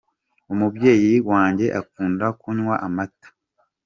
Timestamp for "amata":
2.87-3.29